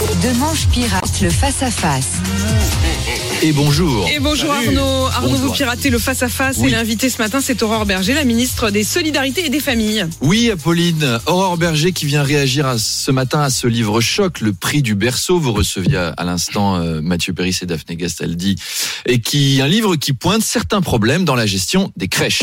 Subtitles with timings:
[0.00, 2.08] Demanche pirate, le face-à-face.
[3.42, 4.08] Et bonjour.
[4.08, 5.06] Et bonjour Arnaud.
[5.06, 5.46] Arnaud, Bonjour.
[5.48, 6.68] vous piratez le face-à-face Oui.
[6.68, 10.06] et l'invité ce matin, c'est Aurore Berger, la ministre des Solidarités et des Familles.
[10.22, 14.52] Oui, Apolline, Aurore Berger qui vient réagir à ce matin à ce livre choc, Le
[14.54, 15.38] prix du berceau.
[15.38, 18.56] Vous receviez à, à l'instant euh, Mathieu Péris et Daphné Gastaldi,
[19.06, 22.42] et qui un livre qui pointe certains problèmes dans la gestion des crèches.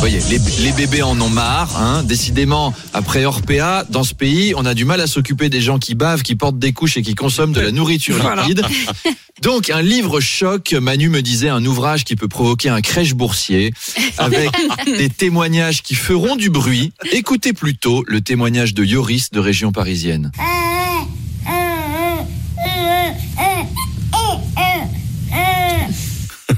[0.00, 1.76] Vous voyez, les, les bébés en ont marre.
[1.78, 2.02] Hein.
[2.02, 5.94] Décidément, après Orpea, dans ce pays, on a du mal à s'occuper des gens qui
[5.94, 8.44] bavent, qui portent des couches et qui consomment de la nourriture Voilà.
[8.44, 8.62] liquide.
[9.42, 13.74] Donc, un livre choc, Manu me disait, un ouvrage qui peut provoquer un crèche boursier,
[14.16, 14.48] avec
[14.86, 16.94] des témoignages qui feront du bruit.
[17.12, 20.32] Écoutez plutôt le témoignage de Yoris de région parisienne.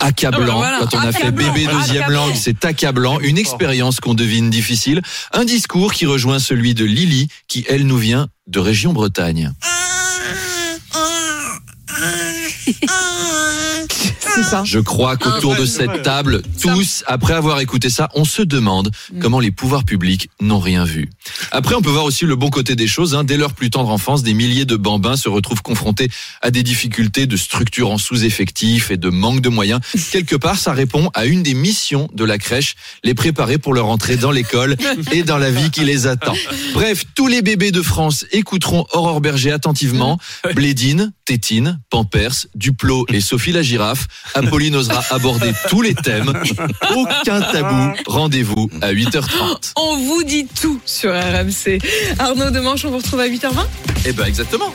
[0.03, 0.81] Accablant, voilà.
[0.81, 2.27] quand on a fait bébé deuxième Accablant.
[2.27, 5.01] langue, c'est accablant, une expérience qu'on devine difficile,
[5.33, 9.53] un discours qui rejoint celui de Lily, qui elle nous vient de région Bretagne.
[14.35, 14.63] C'est ça.
[14.65, 19.41] Je crois qu'autour de cette table, tous, après avoir écouté ça, on se demande comment
[19.41, 21.11] les pouvoirs publics n'ont rien vu.
[21.51, 23.15] Après, on peut voir aussi le bon côté des choses.
[23.15, 23.25] hein.
[23.25, 26.11] Dès leur plus tendre enfance, des milliers de bambins se retrouvent confrontés
[26.41, 29.81] à des difficultés de structure en sous-effectif et de manque de moyens.
[30.13, 33.87] Quelque part, ça répond à une des missions de la crèche, les préparer pour leur
[33.87, 34.77] entrée dans l'école
[35.13, 36.35] et dans la vie qui les attend.
[36.73, 40.19] Bref, tous les bébés de France écouteront Aurore Berger attentivement.
[40.55, 44.07] Blédine, Tétine, Pampers, Duplot et Sophie la girafe.
[44.35, 46.33] Apolline osera aborder tous les thèmes.
[46.97, 47.93] Aucun tabou.
[48.07, 49.73] Rendez-vous à 8h30.
[49.77, 51.79] On vous dit tout sur RMC.
[52.19, 53.67] Arnaud Demanche, on vous retrouve à 8h20
[54.07, 54.73] Eh ben exactement.